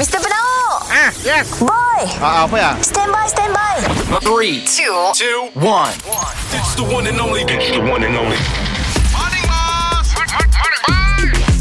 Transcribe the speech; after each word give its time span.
Mr. 0.00 0.16
Penau 0.16 0.80
Ah, 0.88 1.12
yes. 1.20 1.60
Boy 1.60 2.00
Ah, 2.24 2.48
apa 2.48 2.56
ya? 2.56 2.72
Stand 2.80 3.12
by, 3.12 3.28
stand 3.28 3.52
by 3.52 3.76
Three, 4.24 4.64
two, 4.64 4.96
two, 5.12 5.52
one. 5.60 5.92
It's 6.56 6.72
the 6.72 6.88
one 6.88 7.04
and 7.04 7.20
only. 7.20 7.44
It's 7.44 7.68
the 7.76 7.84
one 7.84 8.00
and 8.00 8.16
only. 8.16 8.40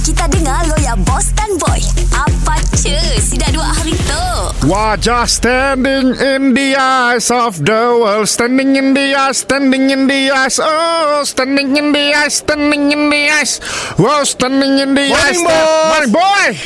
Kita 0.08 0.26
dengar 0.32 0.66
lo 0.72 0.76
ya 0.82 0.96
Boss 1.06 1.30
dan 1.38 1.54
Boy 1.62 1.84
Apa 2.16 2.58
cu 2.74 2.96
Si 3.22 3.38
dah 3.38 3.52
dua 3.54 3.70
hari 3.76 3.94
tu 3.94 4.26
Wajah 4.66 5.30
standing 5.30 6.18
in 6.18 6.58
the 6.58 6.74
eyes 6.74 7.30
of 7.30 7.62
the 7.62 7.94
world 7.94 8.26
Standing 8.26 8.74
in 8.74 8.98
the 8.98 9.14
eyes, 9.14 9.46
standing 9.46 9.94
in 9.94 10.10
the 10.10 10.34
eyes 10.34 10.58
Oh, 10.58 11.22
standing 11.22 11.78
in 11.78 11.94
the 11.94 12.16
eyes, 12.18 12.42
standing 12.42 12.90
in 12.90 13.14
the 13.14 13.22
eyes 13.30 13.62
Wow, 14.02 14.26
standing 14.26 14.82
in 14.82 14.98
the 14.98 15.14
eyes 15.14 15.38
Morning, 15.38 15.46
boss. 15.46 15.88
Morning, 15.94 16.12
boy 16.12 16.19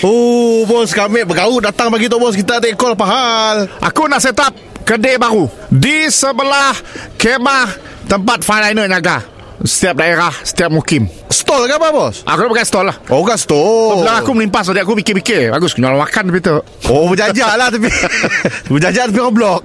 Oh 0.04 0.64
bos 0.64 0.92
kami 0.92 1.28
bergaul 1.28 1.60
datang 1.60 1.92
bagi 1.92 2.08
tu 2.08 2.16
bos. 2.16 2.36
Kita 2.36 2.60
take 2.60 2.76
call 2.76 2.96
apa 2.96 3.06
hal 3.08 3.58
Aku 3.84 4.08
nak 4.08 4.24
set 4.24 4.40
up 4.40 4.54
kedai 4.84 5.20
baru. 5.20 5.48
Di 5.68 6.08
sebelah 6.08 6.76
kemah 7.16 7.68
tempat 8.08 8.44
finaliner 8.44 8.88
jaga 8.88 9.24
Setiap 9.64 9.96
daerah, 9.96 10.34
setiap 10.44 10.68
mukim. 10.76 11.08
Stall 11.32 11.72
ke 11.72 11.76
apa 11.80 11.90
bos? 11.96 12.24
Aku 12.28 12.40
nak 12.44 12.52
pakai 12.52 12.68
stall 12.68 12.86
lah. 12.92 12.98
Oh 13.08 13.24
kan 13.24 13.40
stall. 13.40 14.04
Belakang 14.04 14.20
aku 14.24 14.32
melimpas 14.36 14.68
Jadi 14.68 14.80
aku 14.84 14.94
fikir-fikir 15.00 15.56
Bagus 15.56 15.76
jual 15.80 15.96
makan 15.96 16.24
tapi 16.32 16.40
tu 16.44 16.58
Oh 16.92 17.08
berjajak 17.08 17.52
lah 17.56 17.68
tapi 17.72 17.88
Berjajak 18.74 19.12
tapi 19.12 19.20
orang 19.24 19.36
blok 19.36 19.60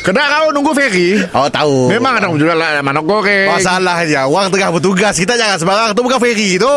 Kena 0.00 0.22
kau 0.30 0.48
nunggu 0.50 0.72
ferry. 0.72 1.18
Oh 1.30 1.46
tahu. 1.46 1.88
Memang 1.88 2.16
ada 2.16 2.30
jual 2.30 2.52
lah 2.52 2.80
manok 2.80 3.04
goreng. 3.04 3.50
Masalahnya 3.50 4.24
Orang 4.24 4.48
tengah 4.48 4.70
bertugas. 4.70 5.14
Kita 5.14 5.34
jangan 5.34 5.56
sembarang 5.56 5.90
Tu 5.92 6.00
bukan 6.00 6.18
ferry 6.18 6.50
tu. 6.56 6.76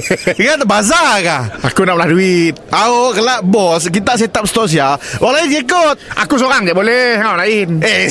Kan 0.40 0.60
bazar 0.64 1.20
kah? 1.20 1.42
Aku 1.62 1.82
nak 1.82 1.96
belah 1.96 2.08
duit. 2.08 2.54
Oh 2.70 3.10
kelak 3.10 3.42
bos 3.42 3.86
Kita 3.86 4.14
set 4.14 4.32
up 4.32 4.44
stall 4.44 4.66
ya 4.66 4.94
Orang 5.18 5.36
lain 5.36 5.50
je 5.50 5.60
ikut. 5.60 5.96
Aku 6.16 6.34
seorang 6.34 6.64
je 6.64 6.72
boleh. 6.72 7.18
Kau 7.18 7.36
lain. 7.36 7.68
Eh. 7.80 8.06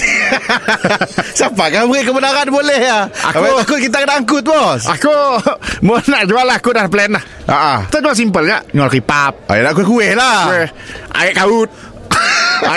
Siapa 1.37 1.65
kan 1.67 1.85
beri 1.85 2.03
kebenaran 2.03 2.47
boleh 2.47 2.79
ya 2.79 2.99
Aku- 3.25 3.39
Aku 3.39 3.55
Takut 3.59 3.79
kita 3.81 3.97
kena 4.01 4.13
angkut 4.17 4.43
bos. 4.43 4.81
Aku 4.87 5.11
Mau 5.85 5.97
nak 6.01 6.23
jual 6.25 6.43
lah. 6.43 6.57
Aku 6.57 6.69
dah 6.71 6.85
plan 6.85 7.09
lah. 7.09 7.23
Ah, 7.45 7.79
Kita 7.87 8.01
jual 8.01 8.15
simple 8.15 8.45
je. 8.45 8.57
Jual 8.71 8.89
kipap 8.89 9.33
Ayo 9.47 9.61
nak 9.61 9.73
kuih-kuih 9.73 10.13
lah. 10.13 10.39
Kuih. 10.45 10.67
Air 11.15 11.33
kaut 11.33 11.69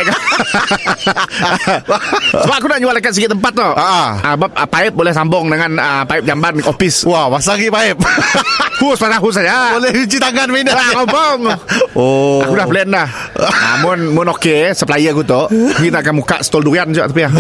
Sebab 2.33 2.55
aku 2.55 2.67
nak 2.67 2.79
jual 2.79 2.95
dekat 2.95 3.13
sikit 3.13 3.31
tempat 3.33 3.53
tu 3.53 3.65
Ah. 3.73 4.19
ah, 4.23 4.35
bab, 4.35 4.51
ah, 4.55 4.67
Paip 4.67 4.93
boleh 4.93 5.11
sambung 5.11 5.49
dengan 5.49 5.75
ah, 5.77 6.03
Paip 6.03 6.23
jamban 6.23 6.59
Office 6.63 7.05
Wah 7.05 7.29
pasang 7.29 7.59
lagi 7.59 7.69
paip. 7.69 7.99
Hus 8.83 8.99
pasal 8.99 9.23
hus 9.23 9.31
saja. 9.33 9.79
Boleh 9.79 9.95
cuci 9.95 10.19
tangan 10.19 10.49
minat 10.51 10.75
kompong 10.91 11.41
Oh. 11.99 12.43
Aku 12.43 12.57
dah 12.57 12.67
plan 12.67 12.89
dah. 12.89 13.09
Namun 13.37 14.11
Mun 14.11 14.29
okey 14.35 14.73
Supplier 14.73 15.13
aku 15.13 15.23
tu 15.23 15.39
Kita 15.79 16.01
akan 16.01 16.15
buka 16.19 16.41
stol 16.41 16.65
durian 16.65 16.89
je 16.89 16.99
Tapi 16.99 17.21
ya 17.23 17.31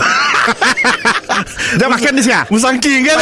Dia 1.79 1.87
makan 1.89 2.13
di 2.13 2.23
sini 2.23 2.37
Musangking 2.53 3.01
kan? 3.09 3.19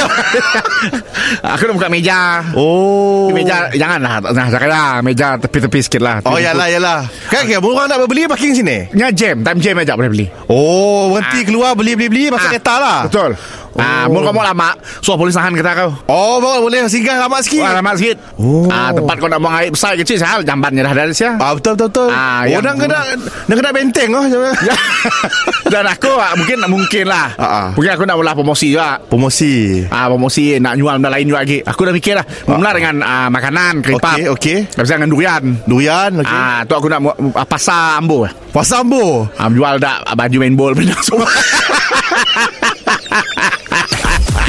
Aku 1.56 1.70
nak 1.70 1.74
buka 1.78 1.88
meja. 1.88 2.42
Oh. 2.52 3.30
Meja 3.30 3.70
Janganlah. 3.70 4.34
Nah 4.34 4.46
janganlah 4.50 4.88
Meja 5.00 5.38
tepi-tepi 5.38 5.78
sikit 5.80 6.02
lah. 6.02 6.18
Oh 6.26 6.36
yalah 6.36 6.66
yalah. 6.66 7.06
Kan 7.30 7.46
kira 7.46 7.62
orang 7.62 7.86
nak 7.86 8.02
beli 8.06 8.26
parking 8.26 8.52
sini? 8.52 8.90
Nya 8.92 9.14
jam. 9.14 9.46
Time 9.46 9.58
jam 9.62 9.78
aja 9.78 9.94
boleh 9.94 10.10
beli. 10.10 10.26
Oh 10.50 11.14
berhenti 11.14 11.46
keluar 11.46 11.78
beli-beli-beli 11.78 12.34
Pasal 12.34 12.40
Ah, 12.40 12.50
kereta 12.50 12.74
lah. 12.76 12.98
Betul. 13.06 13.32
Ah, 13.70 14.10
mun 14.10 14.26
kau 14.26 14.34
mau 14.34 14.42
lama 14.42 14.74
Suah 14.98 15.14
polis 15.14 15.30
tahan 15.30 15.54
kereta 15.54 15.78
kau. 15.78 15.90
Oh 16.10 16.42
boleh, 16.42 16.58
boleh 16.58 16.78
singgah 16.90 17.22
lama 17.22 17.38
sikit. 17.38 17.62
Wah 17.62 17.78
lama 17.78 17.94
sikit. 17.94 18.18
Oh. 18.34 18.66
ah, 18.66 18.90
Tempat 18.90 19.14
kau 19.22 19.30
nak 19.30 19.38
buang 19.38 19.54
air 19.54 19.70
besar 19.70 19.94
kecil 19.94 20.18
Sahal. 20.18 20.42
Jambannya 20.42 20.82
dah 20.82 20.92
ada 20.92 21.14
siya 21.14 21.38
Ah 21.38 21.54
betul 21.54 21.78
betul 21.78 21.88
betul. 21.88 22.08
Ah, 22.10 22.42
oh 22.42 22.50
yang- 22.50 22.64
nak 22.66 22.74
kena 22.76 22.98
nak 23.46 23.54
kena 23.54 23.70
benteng 23.70 24.10
oh. 24.10 24.24
Dan 25.72 25.84
aku 25.86 26.10
ah, 26.10 26.34
mungkin 26.34 26.58
mungkin 26.66 27.04
lah 27.10 27.34
Ah, 27.34 27.44
ah. 27.44 27.66
Mungkin 27.74 27.90
aku 27.90 28.04
nak 28.06 28.16
mula 28.16 28.32
promosi 28.32 28.70
juga 28.70 29.02
Promosi. 29.02 29.82
Ah 29.90 30.06
promosi 30.06 30.56
nak 30.62 30.78
jual 30.78 30.94
benda 31.02 31.10
lain 31.10 31.26
juga 31.26 31.42
lagi. 31.42 31.58
Aku 31.66 31.82
dah 31.82 31.94
fikir 31.94 32.14
lah. 32.14 32.24
Mula 32.46 32.70
dengan 32.70 32.94
ah, 33.02 33.28
makanan, 33.28 33.82
keripap. 33.82 34.16
Okey, 34.16 34.30
okey. 34.30 34.58
Dah 34.70 34.82
bisa 34.86 34.94
dengan 34.94 35.10
durian. 35.10 35.42
Durian 35.66 36.12
okey. 36.22 36.38
Ah 36.38 36.62
tu 36.62 36.78
aku 36.78 36.86
nak 36.86 37.00
ah, 37.34 37.46
pasar 37.46 37.98
ambo. 37.98 38.30
Pasal 38.54 38.86
ambo. 38.86 39.26
Ah 39.34 39.50
jual 39.50 39.82
dak 39.82 40.06
ah, 40.06 40.14
baju 40.14 40.36
main 40.38 40.54
ball 40.54 40.72
benda 40.78 40.94
semua. 41.02 41.26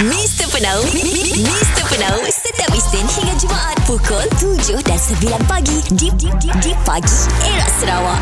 Mr. 0.01 0.49
Penau 0.49 0.81
Mr. 1.37 1.83
Penau 1.85 2.17
Setiap 2.25 2.73
Isnin 2.73 3.05
hingga 3.05 3.37
Jumaat 3.37 3.77
Pukul 3.85 4.25
7 4.65 4.81
dan 4.81 4.97
9 4.97 5.29
pagi 5.45 5.77
Di, 5.93 6.09
di, 6.17 6.29
di, 6.41 6.49
di 6.57 6.71
pagi 6.81 7.19
Era 7.45 7.67
Sarawak 7.77 8.21